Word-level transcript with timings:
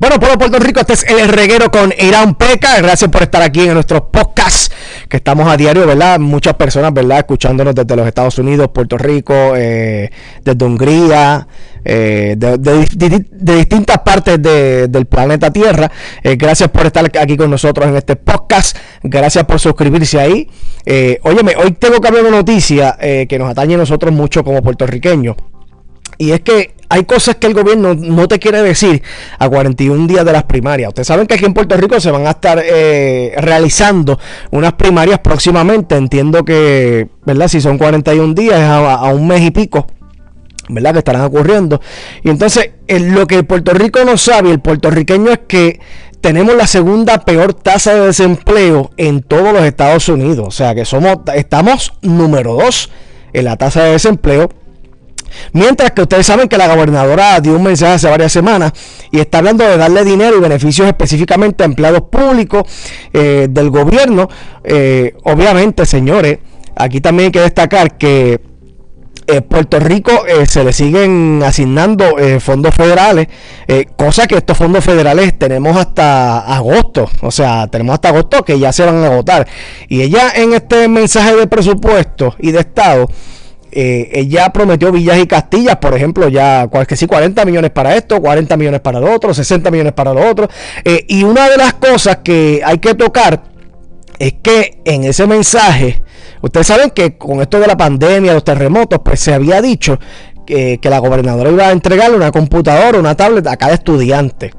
Bueno, 0.00 0.18
pueblo 0.18 0.38
Puerto 0.38 0.58
Rico, 0.58 0.80
este 0.80 0.94
es 0.94 1.04
el 1.04 1.28
reguero 1.28 1.70
con 1.70 1.92
Irán 1.98 2.34
Peca. 2.34 2.78
Gracias 2.78 3.10
por 3.10 3.20
estar 3.20 3.42
aquí 3.42 3.60
en 3.60 3.74
nuestros 3.74 4.04
podcasts 4.10 4.72
que 5.10 5.18
estamos 5.18 5.46
a 5.46 5.58
diario, 5.58 5.86
¿verdad? 5.86 6.18
Muchas 6.18 6.54
personas, 6.54 6.94
¿verdad? 6.94 7.18
Escuchándonos 7.18 7.74
desde 7.74 7.96
los 7.96 8.06
Estados 8.06 8.38
Unidos, 8.38 8.70
Puerto 8.72 8.96
Rico, 8.96 9.34
eh, 9.54 10.10
desde 10.42 10.64
Hungría, 10.64 11.46
eh, 11.84 12.34
de, 12.34 13.58
distintas 13.58 13.98
partes 13.98 14.40
del 14.40 15.04
planeta 15.04 15.52
Tierra. 15.52 15.92
Eh, 16.22 16.36
gracias 16.36 16.70
por 16.70 16.86
estar 16.86 17.04
aquí 17.20 17.36
con 17.36 17.50
nosotros 17.50 17.86
en 17.86 17.96
este 17.96 18.16
podcast. 18.16 18.78
Gracias 19.02 19.44
por 19.44 19.60
suscribirse 19.60 20.18
ahí. 20.18 20.48
óyeme, 21.24 21.56
hoy 21.62 21.72
tengo 21.72 22.00
que 22.00 22.08
hablar 22.08 22.24
de 22.24 22.30
noticia 22.30 22.96
que 22.98 23.38
nos 23.38 23.50
atañe 23.50 23.74
a 23.74 23.76
nosotros 23.76 24.14
mucho 24.14 24.42
como 24.44 24.62
puertorriqueños. 24.62 25.36
Y 26.20 26.32
es 26.32 26.40
que 26.42 26.74
hay 26.90 27.04
cosas 27.04 27.36
que 27.36 27.46
el 27.46 27.54
gobierno 27.54 27.94
no 27.94 28.28
te 28.28 28.38
quiere 28.38 28.60
decir 28.60 29.02
a 29.38 29.48
41 29.48 30.06
días 30.06 30.22
de 30.22 30.32
las 30.32 30.42
primarias. 30.42 30.88
Ustedes 30.88 31.06
saben 31.06 31.26
que 31.26 31.32
aquí 31.32 31.46
en 31.46 31.54
Puerto 31.54 31.78
Rico 31.78 31.98
se 31.98 32.10
van 32.10 32.26
a 32.26 32.32
estar 32.32 32.62
eh, 32.62 33.32
realizando 33.38 34.18
unas 34.50 34.74
primarias 34.74 35.20
próximamente. 35.20 35.96
Entiendo 35.96 36.44
que, 36.44 37.08
¿verdad? 37.24 37.48
Si 37.48 37.62
son 37.62 37.78
41 37.78 38.34
días, 38.34 38.60
a, 38.60 39.02
un 39.14 39.28
mes 39.28 39.40
y 39.40 39.50
pico. 39.50 39.86
¿verdad? 40.68 40.92
Que 40.92 40.98
estarán 40.98 41.22
ocurriendo. 41.22 41.80
Y 42.22 42.28
entonces, 42.28 42.72
lo 42.86 43.26
que 43.26 43.42
Puerto 43.44 43.72
Rico 43.72 44.04
no 44.04 44.18
sabe, 44.18 44.50
el 44.50 44.60
puertorriqueño 44.60 45.30
es 45.30 45.40
que 45.48 45.80
tenemos 46.20 46.54
la 46.54 46.66
segunda 46.66 47.24
peor 47.24 47.54
tasa 47.54 47.94
de 47.94 48.08
desempleo 48.08 48.90
en 48.98 49.22
todos 49.22 49.54
los 49.54 49.62
Estados 49.62 50.06
Unidos. 50.10 50.46
O 50.46 50.50
sea 50.50 50.74
que 50.74 50.84
somos, 50.84 51.20
estamos 51.34 51.94
número 52.02 52.52
dos 52.56 52.90
en 53.32 53.46
la 53.46 53.56
tasa 53.56 53.84
de 53.84 53.92
desempleo. 53.92 54.50
Mientras 55.52 55.92
que 55.92 56.02
ustedes 56.02 56.26
saben 56.26 56.48
que 56.48 56.56
la 56.56 56.68
gobernadora 56.74 57.40
dio 57.40 57.54
un 57.56 57.62
mensaje 57.62 57.94
hace 57.94 58.08
varias 58.08 58.32
semanas 58.32 58.72
y 59.10 59.20
está 59.20 59.38
hablando 59.38 59.64
de 59.64 59.76
darle 59.76 60.04
dinero 60.04 60.36
y 60.36 60.40
beneficios 60.40 60.86
específicamente 60.86 61.62
a 61.62 61.66
empleados 61.66 62.02
públicos 62.02 62.62
eh, 63.12 63.48
del 63.50 63.70
gobierno. 63.70 64.28
Eh, 64.64 65.14
obviamente, 65.24 65.86
señores, 65.86 66.38
aquí 66.76 67.00
también 67.00 67.26
hay 67.26 67.32
que 67.32 67.40
destacar 67.40 67.96
que 67.96 68.40
eh, 69.26 69.42
Puerto 69.42 69.78
Rico 69.78 70.10
se 70.46 70.64
le 70.64 70.72
siguen 70.72 71.42
asignando 71.44 72.16
fondos 72.40 72.74
federales, 72.74 73.28
cosa 73.96 74.26
que 74.26 74.36
estos 74.36 74.56
fondos 74.56 74.84
federales 74.84 75.38
tenemos 75.38 75.76
hasta 75.76 76.40
agosto, 76.40 77.08
o 77.20 77.30
sea, 77.30 77.68
tenemos 77.68 77.94
hasta 77.94 78.08
agosto 78.08 78.42
que 78.42 78.58
ya 78.58 78.72
se 78.72 78.84
van 78.84 79.04
a 79.04 79.06
agotar. 79.06 79.46
Y 79.88 80.02
ella 80.02 80.32
en 80.34 80.54
este 80.54 80.88
mensaje 80.88 81.36
de 81.36 81.46
presupuesto 81.46 82.34
y 82.40 82.50
de 82.50 82.60
Estado, 82.60 83.08
eh, 83.72 84.10
ella 84.12 84.50
prometió 84.52 84.90
villas 84.90 85.18
y 85.18 85.26
castillas, 85.26 85.76
por 85.76 85.94
ejemplo, 85.94 86.28
ya 86.28 86.68
que 86.86 86.96
sí, 86.96 87.06
40 87.06 87.44
millones 87.44 87.70
para 87.70 87.94
esto, 87.94 88.20
40 88.20 88.56
millones 88.56 88.80
para 88.80 89.00
lo 89.00 89.12
otro, 89.12 89.32
60 89.32 89.70
millones 89.70 89.92
para 89.92 90.12
lo 90.12 90.28
otro. 90.28 90.48
Eh, 90.84 91.04
y 91.08 91.24
una 91.24 91.48
de 91.48 91.56
las 91.56 91.74
cosas 91.74 92.18
que 92.24 92.62
hay 92.64 92.78
que 92.78 92.94
tocar 92.94 93.42
es 94.18 94.34
que 94.42 94.80
en 94.84 95.04
ese 95.04 95.26
mensaje, 95.26 96.02
ustedes 96.42 96.66
saben 96.66 96.90
que 96.90 97.16
con 97.16 97.40
esto 97.40 97.60
de 97.60 97.66
la 97.66 97.76
pandemia, 97.76 98.34
los 98.34 98.44
terremotos, 98.44 99.00
pues 99.04 99.20
se 99.20 99.32
había 99.32 99.62
dicho 99.62 99.98
que, 100.46 100.78
que 100.78 100.90
la 100.90 100.98
gobernadora 100.98 101.50
iba 101.50 101.68
a 101.68 101.72
entregarle 101.72 102.16
una 102.16 102.32
computadora, 102.32 102.98
una 102.98 103.14
tablet 103.14 103.46
a 103.46 103.56
cada 103.56 103.74
estudiante. 103.74 104.52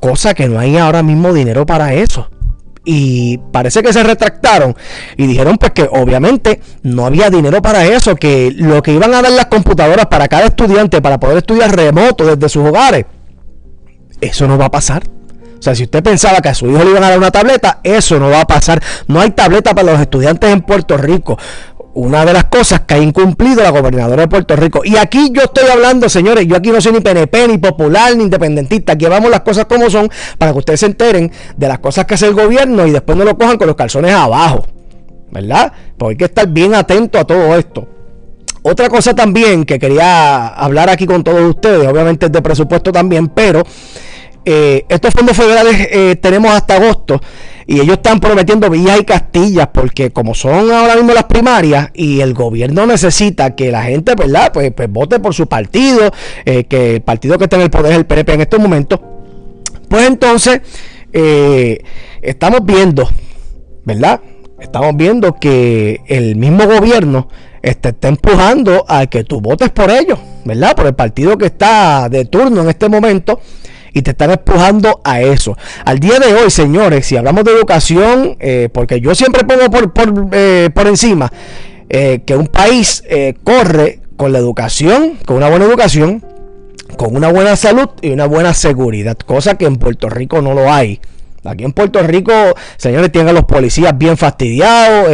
Cosa 0.00 0.34
que 0.34 0.48
no 0.48 0.58
hay 0.58 0.76
ahora 0.76 1.02
mismo 1.02 1.32
dinero 1.32 1.66
para 1.66 1.94
eso 1.94 2.28
y 2.84 3.38
parece 3.52 3.82
que 3.82 3.92
se 3.92 4.02
retractaron 4.02 4.74
y 5.16 5.26
dijeron 5.26 5.58
pues 5.58 5.72
que 5.72 5.88
obviamente 5.90 6.60
no 6.82 7.06
había 7.06 7.28
dinero 7.28 7.60
para 7.60 7.84
eso, 7.84 8.16
que 8.16 8.52
lo 8.56 8.82
que 8.82 8.92
iban 8.92 9.12
a 9.14 9.22
dar 9.22 9.32
las 9.32 9.46
computadoras 9.46 10.06
para 10.06 10.28
cada 10.28 10.46
estudiante 10.46 11.02
para 11.02 11.20
poder 11.20 11.38
estudiar 11.38 11.74
remoto 11.74 12.24
desde 12.24 12.48
sus 12.48 12.66
hogares, 12.66 13.04
eso 14.20 14.46
no 14.48 14.56
va 14.56 14.66
a 14.66 14.70
pasar. 14.70 15.02
O 15.58 15.62
sea, 15.62 15.74
si 15.74 15.82
usted 15.82 16.02
pensaba 16.02 16.40
que 16.40 16.48
a 16.48 16.54
su 16.54 16.70
hijo 16.70 16.82
le 16.82 16.90
iban 16.90 17.04
a 17.04 17.10
dar 17.10 17.18
una 17.18 17.30
tableta, 17.30 17.80
eso 17.84 18.18
no 18.18 18.30
va 18.30 18.40
a 18.40 18.46
pasar. 18.46 18.82
No 19.08 19.20
hay 19.20 19.30
tableta 19.32 19.74
para 19.74 19.92
los 19.92 20.00
estudiantes 20.00 20.50
en 20.50 20.62
Puerto 20.62 20.96
Rico 20.96 21.36
una 21.94 22.24
de 22.24 22.32
las 22.32 22.44
cosas 22.44 22.80
que 22.80 22.94
ha 22.94 22.98
incumplido 22.98 23.62
la 23.62 23.70
gobernadora 23.70 24.22
de 24.22 24.28
Puerto 24.28 24.54
Rico. 24.56 24.82
Y 24.84 24.96
aquí 24.96 25.30
yo 25.32 25.42
estoy 25.42 25.68
hablando, 25.68 26.08
señores, 26.08 26.46
yo 26.46 26.56
aquí 26.56 26.70
no 26.70 26.80
soy 26.80 26.92
ni 26.92 27.00
PNP, 27.00 27.48
ni 27.48 27.58
popular, 27.58 28.16
ni 28.16 28.24
independentista. 28.24 28.92
Aquí 28.92 29.06
vamos 29.06 29.30
las 29.30 29.40
cosas 29.40 29.64
como 29.64 29.90
son 29.90 30.08
para 30.38 30.52
que 30.52 30.58
ustedes 30.58 30.80
se 30.80 30.86
enteren 30.86 31.30
de 31.56 31.68
las 31.68 31.80
cosas 31.80 32.06
que 32.06 32.14
hace 32.14 32.26
el 32.26 32.34
gobierno 32.34 32.86
y 32.86 32.92
después 32.92 33.18
no 33.18 33.24
lo 33.24 33.36
cojan 33.36 33.58
con 33.58 33.66
los 33.66 33.76
calzones 33.76 34.12
abajo. 34.12 34.64
¿Verdad? 35.32 35.72
Pues 35.96 36.10
hay 36.10 36.16
que 36.16 36.24
estar 36.24 36.48
bien 36.48 36.74
atento 36.74 37.18
a 37.18 37.24
todo 37.24 37.56
esto. 37.56 37.86
Otra 38.62 38.88
cosa 38.88 39.14
también 39.14 39.64
que 39.64 39.78
quería 39.78 40.48
hablar 40.48 40.90
aquí 40.90 41.06
con 41.06 41.24
todos 41.24 41.40
ustedes, 41.40 41.88
obviamente 41.88 42.26
es 42.26 42.32
de 42.32 42.42
presupuesto 42.42 42.92
también, 42.92 43.28
pero 43.28 43.62
eh, 44.44 44.84
estos 44.88 45.12
fondos 45.12 45.36
federales 45.36 45.88
eh, 45.90 46.16
tenemos 46.16 46.50
hasta 46.50 46.76
agosto 46.76 47.20
y 47.70 47.74
ellos 47.74 47.98
están 47.98 48.18
prometiendo 48.18 48.68
villas 48.68 48.98
y 48.98 49.04
castillas 49.04 49.68
porque 49.72 50.10
como 50.10 50.34
son 50.34 50.72
ahora 50.72 50.96
mismo 50.96 51.12
las 51.12 51.24
primarias 51.24 51.90
y 51.94 52.20
el 52.20 52.34
gobierno 52.34 52.84
necesita 52.84 53.54
que 53.54 53.70
la 53.70 53.84
gente, 53.84 54.16
¿verdad? 54.16 54.50
Pues, 54.52 54.72
pues 54.72 54.90
vote 54.90 55.20
por 55.20 55.34
su 55.34 55.46
partido, 55.46 56.10
eh, 56.44 56.64
que 56.64 56.96
el 56.96 57.02
partido 57.02 57.38
que 57.38 57.44
está 57.44 57.54
en 57.56 57.62
el 57.62 57.70
poder 57.70 57.92
es 57.92 57.98
el 57.98 58.06
PNP 58.06 58.32
en 58.32 58.40
estos 58.40 58.58
momentos. 58.58 58.98
Pues 59.88 60.04
entonces 60.04 60.62
eh, 61.12 61.78
estamos 62.22 62.64
viendo, 62.64 63.08
¿verdad? 63.84 64.20
Estamos 64.58 64.96
viendo 64.96 65.34
que 65.34 66.00
el 66.08 66.34
mismo 66.34 66.66
gobierno 66.66 67.28
está, 67.62 67.90
está 67.90 68.08
empujando 68.08 68.84
a 68.88 69.06
que 69.06 69.22
tú 69.22 69.40
votes 69.40 69.70
por 69.70 69.92
ellos, 69.92 70.18
¿verdad? 70.44 70.74
Por 70.74 70.86
el 70.86 70.94
partido 70.94 71.38
que 71.38 71.46
está 71.46 72.08
de 72.08 72.24
turno 72.24 72.62
en 72.62 72.68
este 72.68 72.88
momento 72.88 73.40
y 73.92 74.02
te 74.02 74.12
están 74.12 74.30
empujando 74.30 75.00
a 75.04 75.20
eso. 75.20 75.56
Al 75.84 75.98
día 75.98 76.18
de 76.18 76.34
hoy, 76.34 76.50
señores, 76.50 77.06
si 77.06 77.16
hablamos 77.16 77.44
de 77.44 77.52
educación, 77.52 78.36
eh, 78.40 78.68
porque 78.72 79.00
yo 79.00 79.14
siempre 79.14 79.44
pongo 79.44 79.70
por, 79.70 79.92
por, 79.92 80.28
eh, 80.32 80.70
por 80.72 80.86
encima 80.86 81.30
eh, 81.88 82.20
que 82.24 82.36
un 82.36 82.46
país 82.46 83.02
corre 83.42 84.00
con 84.16 84.32
la 84.32 84.38
educación, 84.38 85.18
con 85.26 85.36
una 85.36 85.48
buena 85.48 85.64
educación, 85.64 86.24
con 86.96 87.16
una 87.16 87.28
buena 87.30 87.56
salud 87.56 87.88
y 88.02 88.10
una 88.10 88.26
buena 88.26 88.54
seguridad, 88.54 89.16
cosa 89.16 89.56
que 89.56 89.64
en 89.64 89.76
Puerto 89.76 90.08
Rico 90.08 90.42
no 90.42 90.54
lo 90.54 90.72
hay. 90.72 91.00
Aquí 91.42 91.64
en 91.64 91.72
Puerto 91.72 92.02
Rico, 92.02 92.32
señores, 92.76 93.10
tienen 93.10 93.30
a 93.30 93.32
los 93.32 93.44
policías 93.44 93.96
bien 93.96 94.18
fastidiados. 94.18 95.06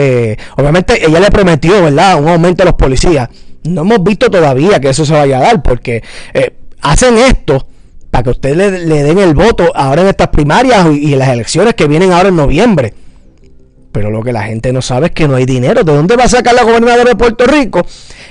obviamente 0.56 1.06
ella 1.06 1.20
le 1.20 1.31
prometió, 1.31 1.84
¿verdad? 1.84 2.20
Un 2.20 2.28
aumento 2.28 2.64
a 2.64 2.66
los 2.66 2.75
policías. 2.75 3.28
No 3.62 3.82
hemos 3.82 4.03
visto 4.03 4.28
todavía 4.28 4.81
que 4.81 4.88
eso 4.88 5.06
se 5.06 5.12
vaya 5.12 5.38
a 5.38 5.43
dar 5.43 5.62
porque 5.62 6.03
hacen 6.81 7.16
esto 7.19 7.69
para 8.16 8.25
que 8.25 8.31
ustedes 8.31 8.87
le, 8.87 9.03
den 9.03 9.19
el 9.19 9.34
voto 9.34 9.71
ahora 9.75 10.00
en 10.00 10.09
estas 10.09 10.28
primarias 10.28 10.87
y, 10.99 11.12
en 11.12 11.19
las 11.19 11.28
elecciones 11.28 11.75
que 11.75 11.87
vienen 11.87 12.12
ahora 12.12 12.31
en 12.31 12.37
noviembre. 12.37 12.94
Pero 13.93 14.10
lo 14.10 14.22
que 14.22 14.32
la 14.32 14.44
gente 14.44 14.72
no 14.72 14.81
sabe 14.81 15.09
es 15.09 15.12
que 15.12 15.28
no 15.28 15.37
hay 15.37 15.44
dinero. 15.44 15.84
¿De 15.84 15.94
dónde 15.94 16.16
va 16.16 16.25
a 16.25 16.28
sacar 16.31 16.55
la 16.55 16.62
gobernadora 16.62 17.05
de 17.05 17.15
Puerto 17.15 17.44
Rico 17.44 17.84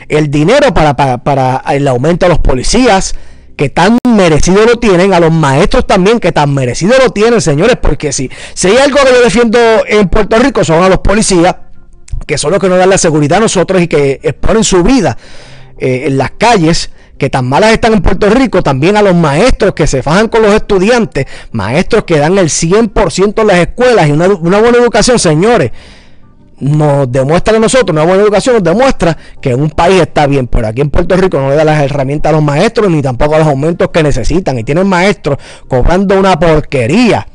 el 0.09 0.31
dinero 0.31 0.73
para, 0.73 0.95
para, 0.95 1.61
el 1.69 1.87
aumento 1.87 2.25
a 2.25 2.29
los 2.29 2.39
policías? 2.39 3.13
que 3.55 3.69
tan 3.69 3.99
merecido 4.05 4.65
lo 4.65 4.79
tienen, 4.79 5.13
a 5.13 5.19
los 5.21 5.31
maestros 5.31 5.87
también, 5.87 6.19
que 6.19 6.33
tan 6.33 6.53
merecido 6.53 6.95
lo 7.01 7.11
tienen, 7.11 7.39
señores, 7.39 7.77
porque 7.81 8.11
si, 8.11 8.29
si 8.53 8.67
hay 8.67 8.77
algo 8.77 8.97
que 8.97 9.13
yo 9.13 9.21
defiendo 9.21 9.57
en 9.87 10.09
Puerto 10.09 10.37
Rico 10.39 10.65
son 10.65 10.83
a 10.83 10.89
los 10.89 10.99
policías, 10.99 11.55
que 12.27 12.37
son 12.37 12.51
los 12.51 12.59
que 12.59 12.67
nos 12.67 12.77
dan 12.77 12.89
la 12.89 12.97
seguridad 12.97 13.37
a 13.37 13.41
nosotros 13.41 13.81
y 13.81 13.87
que 13.87 14.19
exponen 14.23 14.65
su 14.65 14.83
vida 14.83 15.17
eh, 15.77 16.03
en 16.07 16.17
las 16.17 16.31
calles 16.31 16.89
que 17.17 17.29
tan 17.29 17.47
malas 17.47 17.71
están 17.71 17.93
en 17.93 18.01
Puerto 18.01 18.29
Rico, 18.29 18.61
también 18.61 18.97
a 18.97 19.01
los 19.01 19.15
maestros 19.15 19.73
que 19.73 19.87
se 19.87 20.03
fajan 20.03 20.27
con 20.27 20.41
los 20.41 20.53
estudiantes, 20.53 21.25
maestros 21.51 22.03
que 22.03 22.17
dan 22.17 22.37
el 22.37 22.49
100% 22.49 23.41
en 23.41 23.47
las 23.47 23.57
escuelas 23.57 24.07
y 24.07 24.11
una, 24.11 24.27
buena 24.27 24.77
educación, 24.77 25.19
señores 25.19 25.71
nos 26.57 27.11
demuestra 27.11 27.57
a 27.57 27.59
nosotros, 27.59 27.93
una 27.93 28.05
buena 28.05 28.23
educación 28.23 28.55
nos 28.55 28.63
demuestra 28.63 29.17
que 29.41 29.53
un 29.53 29.69
país 29.69 30.01
está 30.01 30.25
bien, 30.25 30.47
pero 30.47 30.67
aquí 30.67 30.79
en 30.79 30.89
Puerto 30.89 31.17
Rico 31.17 31.37
no 31.37 31.49
le 31.49 31.55
da 31.57 31.65
las 31.65 31.83
herramientas 31.83 32.29
a 32.29 32.33
los 32.33 32.43
maestros 32.43 32.89
ni 32.89 33.01
tampoco 33.01 33.37
los 33.37 33.47
aumentos 33.47 33.89
que 33.89 34.01
necesitan 34.01 34.57
y 34.57 34.63
tienen 34.63 34.87
maestros 34.87 35.37
cobrando 35.67 36.17
una 36.17 36.39
porquería 36.39 37.27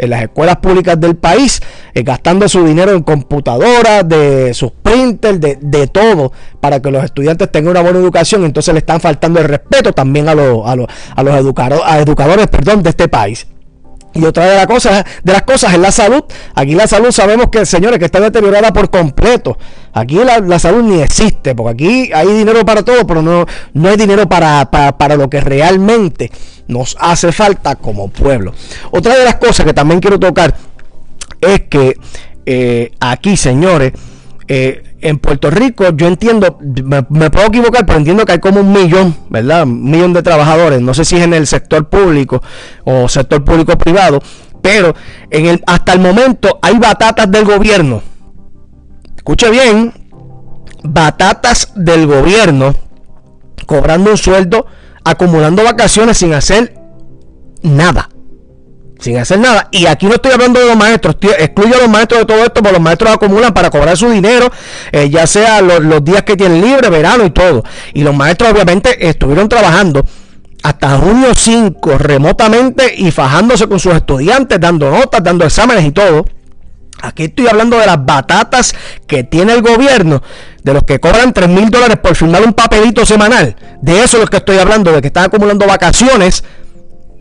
en 0.00 0.10
las 0.10 0.22
escuelas 0.22 0.56
públicas 0.56 0.98
del 0.98 1.16
país, 1.16 1.60
eh, 1.94 2.02
gastando 2.02 2.48
su 2.48 2.64
dinero 2.64 2.92
en 2.92 3.02
computadoras, 3.02 4.08
de 4.08 4.54
sus 4.54 4.72
printers, 4.72 5.38
de, 5.40 5.86
todo, 5.86 6.32
para 6.60 6.80
que 6.80 6.90
los 6.90 7.04
estudiantes 7.04 7.52
tengan 7.52 7.72
una 7.72 7.82
buena 7.82 7.98
educación. 7.98 8.44
Entonces 8.44 8.72
le 8.72 8.78
están 8.78 9.00
faltando 9.00 9.40
el 9.40 9.46
respeto 9.46 9.92
también 9.92 10.28
a, 10.28 10.34
los, 10.34 10.66
a, 10.66 10.74
los, 10.74 10.86
a 11.14 11.22
los 11.22 11.34
educadores, 11.36 11.84
a 11.86 11.98
educadores 11.98 12.46
perdón, 12.48 12.82
de 12.82 12.90
este 12.90 13.08
país. 13.08 13.46
Y 14.12 14.24
otra 14.24 14.46
de 14.46 14.56
las 14.56 14.66
cosas, 14.66 15.04
de 15.22 15.32
las 15.32 15.42
cosas 15.42 15.72
es 15.72 15.78
la 15.78 15.92
salud. 15.92 16.24
Aquí 16.54 16.74
la 16.74 16.86
salud 16.86 17.12
sabemos 17.12 17.46
que, 17.48 17.64
señores, 17.64 17.98
que 17.98 18.06
está 18.06 18.18
deteriorada 18.20 18.72
por 18.72 18.90
completo. 18.90 19.56
Aquí 19.92 20.20
la, 20.24 20.58
salud 20.58 20.82
ni 20.82 21.00
existe, 21.00 21.54
porque 21.54 21.72
aquí 21.72 22.10
hay 22.12 22.28
dinero 22.28 22.64
para 22.64 22.84
todo, 22.84 23.06
pero 23.06 23.22
no, 23.22 23.44
no 23.74 23.88
hay 23.88 23.96
dinero 23.96 24.28
para, 24.28 24.70
para, 24.70 25.16
lo 25.16 25.28
que 25.28 25.40
realmente 25.40 26.30
nos 26.68 26.96
hace 27.00 27.32
falta 27.32 27.74
como 27.76 28.08
pueblo. 28.08 28.52
Otra 28.92 29.16
de 29.16 29.24
las 29.24 29.36
cosas 29.36 29.66
que 29.66 29.74
también 29.74 30.00
quiero 30.00 30.18
tocar 30.18 30.54
es 31.40 31.62
que 31.62 31.94
eh, 32.46 32.92
aquí, 33.00 33.36
señores, 33.36 33.92
eh, 34.46 34.82
en 35.00 35.18
Puerto 35.18 35.50
Rico, 35.50 35.88
yo 35.96 36.06
entiendo, 36.06 36.58
me, 36.60 37.02
puedo 37.30 37.46
equivocar, 37.46 37.86
pero 37.86 37.98
entiendo 37.98 38.24
que 38.24 38.32
hay 38.32 38.38
como 38.38 38.60
un 38.60 38.72
millón, 38.72 39.16
¿verdad? 39.28 39.62
Un 39.62 39.90
millón 39.90 40.12
de 40.12 40.22
trabajadores. 40.22 40.80
No 40.80 40.92
sé 40.94 41.04
si 41.04 41.16
es 41.16 41.22
en 41.22 41.34
el 41.34 41.46
sector 41.46 41.88
público 41.88 42.42
o 42.84 43.08
sector 43.08 43.44
público 43.44 43.76
privado, 43.78 44.20
pero 44.60 44.94
en 45.30 45.46
el, 45.46 45.62
hasta 45.66 45.92
el 45.92 46.00
momento 46.00 46.58
hay 46.62 46.78
batatas 46.78 47.30
del 47.30 47.44
gobierno. 47.44 48.02
Escuche 49.20 49.50
bien, 49.50 49.92
batatas 50.82 51.72
del 51.74 52.06
gobierno 52.06 52.74
cobrando 53.66 54.12
un 54.12 54.16
sueldo, 54.16 54.64
acumulando 55.04 55.62
vacaciones 55.62 56.16
sin 56.16 56.32
hacer 56.32 56.74
nada 57.60 58.08
sin 58.98 59.18
hacer 59.18 59.38
nada. 59.38 59.68
Y 59.72 59.84
aquí 59.84 60.06
no 60.06 60.14
estoy 60.14 60.32
hablando 60.32 60.58
de 60.58 60.68
los 60.68 60.76
maestros, 60.76 61.16
excluyo 61.38 61.76
a 61.76 61.80
los 61.80 61.88
maestros 61.90 62.20
de 62.20 62.26
todo 62.26 62.38
esto, 62.38 62.54
porque 62.54 62.72
los 62.72 62.80
maestros 62.80 63.12
acumulan 63.12 63.52
para 63.52 63.68
cobrar 63.68 63.94
su 63.94 64.08
dinero, 64.08 64.50
eh, 64.90 65.10
ya 65.10 65.26
sea 65.26 65.60
los, 65.60 66.02
días 66.02 66.22
que 66.22 66.34
tienen 66.34 66.62
libre, 66.62 66.88
verano 66.88 67.26
y 67.26 67.30
todo. 67.30 67.62
Y 67.92 68.02
los 68.02 68.14
maestros 68.14 68.52
obviamente 68.52 69.06
estuvieron 69.06 69.50
trabajando 69.50 70.02
hasta 70.62 70.96
junio 70.96 71.34
5 71.34 71.98
remotamente 71.98 72.94
y 72.96 73.10
fajándose 73.10 73.66
con 73.66 73.78
sus 73.78 73.94
estudiantes, 73.94 74.58
dando 74.58 74.90
notas, 74.90 75.22
dando 75.22 75.44
exámenes 75.44 75.84
y 75.84 75.90
todo. 75.90 76.24
Aquí 77.02 77.24
estoy 77.24 77.48
hablando 77.48 77.78
de 77.78 77.86
las 77.86 78.04
batatas 78.04 78.74
que 79.06 79.24
tiene 79.24 79.52
el 79.54 79.62
gobierno, 79.62 80.22
de 80.62 80.74
los 80.74 80.84
que 80.84 81.00
cobran 81.00 81.32
3 81.32 81.48
mil 81.48 81.70
dólares 81.70 81.98
por 82.02 82.14
firmar 82.14 82.42
un 82.42 82.52
papelito 82.52 83.06
semanal. 83.06 83.56
De 83.80 84.02
eso 84.02 84.16
es 84.16 84.24
lo 84.24 84.26
que 84.26 84.38
estoy 84.38 84.58
hablando, 84.58 84.92
de 84.92 85.00
que 85.00 85.08
están 85.08 85.24
acumulando 85.24 85.66
vacaciones 85.66 86.44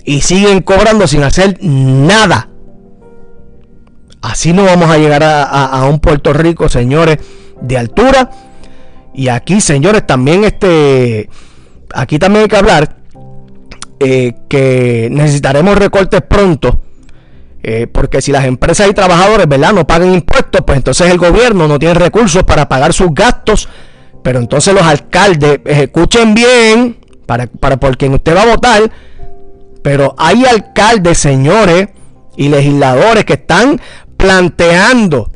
y 0.04 0.22
siguen 0.22 0.62
cobrando 0.62 1.08
sin 1.08 1.24
hacer 1.24 1.58
nada. 1.62 2.50
Así 4.22 4.52
no 4.52 4.66
vamos 4.66 4.90
a 4.90 4.98
llegar 4.98 5.24
a, 5.24 5.86
un 5.90 6.00
Puerto 6.00 6.34
Rico, 6.34 6.68
señores, 6.68 7.20
de 7.62 7.78
altura. 7.78 8.30
Y 9.14 9.30
aquí, 9.30 9.62
señores, 9.62 10.06
también 10.06 10.44
este, 10.44 11.30
aquí 11.94 12.20
también 12.20 12.44
hay 12.44 12.50
que 12.50 12.58
hablar 12.58 12.98
eh, 14.00 14.34
que 14.50 15.08
necesitaremos 15.10 15.78
recortes 15.78 16.22
pronto. 16.22 16.82
Eh, 17.62 17.88
porque 17.88 18.22
si 18.22 18.32
las 18.32 18.46
empresas 18.46 18.88
y 18.90 18.94
trabajadores, 18.94 19.48
¿verdad? 19.48 19.74
No 19.74 19.86
pagan 19.86 20.14
impuestos, 20.14 20.62
pues 20.66 20.78
entonces 20.78 21.10
el 21.12 21.18
gobierno 21.18 21.68
no 21.68 21.78
tiene 21.78 21.94
recursos 21.94 22.44
para 22.44 22.70
pagar 22.70 22.94
sus 22.94 23.14
gastos. 23.14 23.68
Pero 24.24 24.40
entonces 24.40 24.74
los 24.74 24.84
alcaldes, 24.84 25.60
escuchen 25.66 26.34
bien, 26.34 26.98
para, 27.26 27.48
para 27.48 27.78
por 27.78 27.98
quien 27.98 28.14
usted 28.14 28.36
va 28.36 28.44
a 28.44 28.48
votar, 28.48 28.92
pero 29.82 30.16
hay 30.18 30.46
alcaldes, 30.46 31.18
señores, 31.18 31.90
y 32.36 32.50
legisladores 32.50 33.26
que 33.26 33.34
están 33.34 33.80
planteando, 34.18 35.32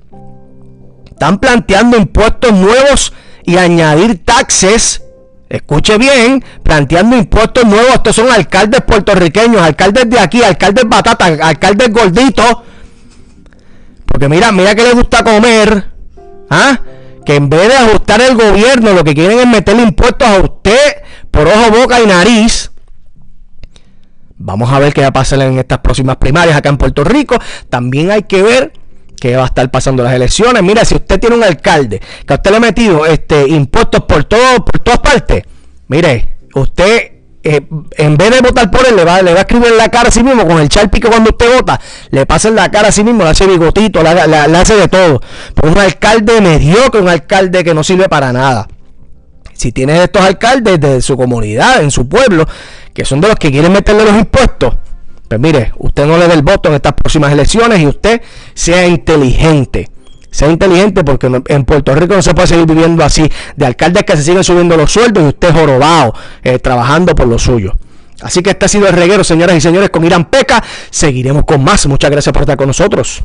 están 1.06 1.38
planteando 1.40 1.98
impuestos 1.98 2.52
nuevos 2.54 3.14
y 3.46 3.58
añadir 3.58 4.24
taxes. 4.24 5.03
Escuche 5.54 6.00
bien, 6.00 6.44
planteando 6.64 7.16
impuestos 7.16 7.64
nuevos. 7.64 7.94
Estos 7.94 8.16
son 8.16 8.32
alcaldes 8.32 8.82
puertorriqueños, 8.82 9.62
alcaldes 9.62 10.10
de 10.10 10.20
aquí, 10.20 10.42
alcaldes 10.42 10.84
batata, 10.90 11.26
alcaldes 11.26 11.94
gorditos. 11.94 12.58
Porque 14.04 14.28
mira, 14.28 14.52
mira 14.52 14.74
que 14.74 14.82
les 14.82 14.96
gusta 14.96 15.24
comer. 15.24 15.92
¿Ah? 16.50 16.80
Que 17.24 17.36
en 17.36 17.50
vez 17.50 17.68
de 17.68 17.76
ajustar 17.76 18.20
el 18.22 18.36
gobierno, 18.36 18.94
lo 18.94 19.04
que 19.04 19.14
quieren 19.14 19.38
es 19.38 19.46
meterle 19.46 19.84
impuestos 19.84 20.28
a 20.28 20.40
usted 20.40 21.04
por 21.30 21.48
ojo, 21.48 21.70
boca 21.70 22.02
y 22.02 22.08
nariz. 22.08 22.72
Vamos 24.36 24.72
a 24.72 24.80
ver 24.80 24.92
qué 24.92 25.02
va 25.02 25.10
a 25.10 25.14
pasar 25.14 25.40
en 25.44 25.60
estas 25.60 25.78
próximas 25.78 26.18
primarias 26.18 26.58
acá 26.58 26.70
en 26.70 26.78
Puerto 26.78 27.04
Rico. 27.04 27.38
También 27.70 28.10
hay 28.10 28.24
que 28.24 28.42
ver 28.42 28.74
qué 29.24 29.38
va 29.38 29.44
a 29.44 29.46
estar 29.46 29.72
pasando 29.72 30.04
las 30.04 30.14
elecciones. 30.14 30.62
Mira, 30.62 30.84
si 30.84 30.96
usted 30.96 31.18
tiene 31.18 31.38
un 31.38 31.44
alcalde 31.46 32.02
que 32.28 32.34
a 32.34 32.36
usted 32.36 32.52
le 32.52 32.58
ha 32.58 32.60
metido 32.60 33.06
este, 33.06 33.48
impuestos 33.48 34.04
por, 34.04 34.26
todo, 34.26 34.66
por 34.66 34.80
todas 34.80 35.00
partes, 35.00 35.44
mire, 35.88 36.28
usted 36.56 37.12
eh, 37.42 37.62
en 37.98 38.18
vez 38.18 38.32
de 38.32 38.42
votar 38.42 38.70
por 38.70 38.86
él, 38.86 38.98
le 38.98 39.06
va, 39.06 39.22
le 39.22 39.32
va 39.32 39.40
a 39.40 39.42
escribir 39.44 39.70
en 39.70 39.78
la 39.78 39.88
cara 39.88 40.10
a 40.10 40.12
sí 40.12 40.22
mismo, 40.26 40.46
con 40.46 40.60
el 40.60 40.68
charpi 40.68 41.00
que 41.00 41.08
cuando 41.08 41.30
usted 41.30 41.56
vota, 41.56 41.80
le 42.10 42.26
pasa 42.26 42.50
en 42.50 42.56
la 42.56 42.70
cara 42.70 42.90
a 42.90 42.92
sí 42.92 43.02
mismo, 43.02 43.24
le 43.24 43.30
hace 43.30 43.48
bigotito, 43.48 44.04
le, 44.04 44.10
hace 44.10 44.76
de 44.76 44.90
todo. 44.90 45.22
Por 45.54 45.70
un 45.70 45.78
alcalde 45.78 46.42
mediocre, 46.42 47.00
un 47.00 47.08
alcalde 47.08 47.64
que 47.64 47.74
no 47.74 47.82
sirve 47.82 48.10
para 48.10 48.34
nada. 48.34 48.68
Si 49.54 49.72
tiene 49.72 50.04
estos 50.04 50.22
alcaldes 50.22 50.82
de 50.82 51.02
su 51.02 51.16
comunidad, 51.16 51.82
en 51.82 51.92
su 51.92 52.10
pueblo, 52.10 52.46
que 52.94 53.06
son 53.06 53.22
de 53.22 53.30
los 53.30 53.38
que 53.38 53.52
quieren 53.52 53.72
meterle 53.72 54.04
los 54.04 54.16
impuestos, 54.16 54.74
pues 55.28 55.40
mire, 55.40 55.72
usted 55.78 56.06
no 56.06 56.18
le 56.18 56.28
dé 56.28 56.34
el 56.34 56.42
voto 56.42 56.70
en 56.70 56.76
estas 56.76 56.94
próximas 56.94 57.32
elecciones 57.32 57.80
y 57.80 57.88
usted 57.88 58.22
sea 58.54 58.86
inteligente. 58.86 59.90
Sea 60.30 60.50
inteligente 60.50 61.04
porque 61.04 61.30
en 61.48 61.66
Puerto 61.66 61.94
Rico 61.94 62.16
no 62.16 62.22
se 62.22 62.34
puede 62.34 62.48
seguir 62.48 62.66
viviendo 62.66 63.04
así, 63.04 63.30
de 63.56 63.66
alcaldes 63.66 64.04
que 64.04 64.18
se 64.18 64.24
siguen 64.24 64.44
subiendo 64.44 64.76
los 64.76 64.92
sueldos 64.92 65.24
y 65.24 65.28
usted 65.28 65.54
jorobado, 65.54 66.14
eh, 66.44 66.58
trabajando 66.58 67.14
por 67.14 67.28
lo 67.28 67.38
suyo. 67.38 67.74
Así 68.22 68.42
que 68.42 68.52
este 68.52 68.66
ha 68.66 68.70
sido 68.70 68.88
el 68.88 68.94
reguero, 68.94 69.24
señoras 69.24 69.56
y 69.56 69.62
señores, 69.62 69.90
con 69.90 70.04
Irán 70.06 70.26
Peca. 70.26 70.64
Seguiremos 70.90 71.44
con 71.44 71.64
más. 71.64 71.86
Muchas 71.88 72.10
gracias 72.10 72.32
por 72.34 72.44
estar 72.44 72.58
con 72.58 72.68
nosotros. 72.68 73.24